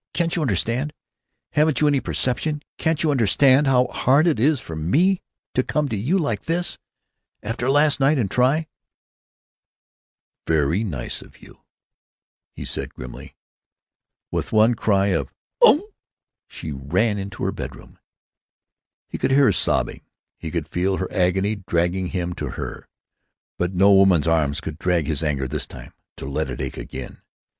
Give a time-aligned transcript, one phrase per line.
[0.15, 0.93] Can't you understand——
[1.51, 2.63] Haven't you any perception?
[2.79, 5.21] Can't you understand how hard it is for me
[5.53, 6.79] to come to you like this,
[7.43, 8.65] after last night, and try——"
[10.47, 11.61] "Very nice of you,"
[12.51, 13.35] he said, grimly.
[14.31, 15.91] With one cry of "Oh!"
[16.47, 17.99] she ran into her bedroom.
[19.07, 20.01] He could hear her sobbing;
[20.35, 22.87] he could feel her agony dragging him to her.
[23.59, 27.19] But no woman's arms should drug his anger, this time, to let it ache again.